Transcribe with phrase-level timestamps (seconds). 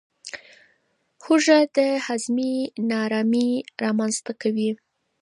[1.23, 2.53] هوږه د هاضمې
[2.89, 3.49] نارامي
[3.83, 4.71] رامنځته کوي.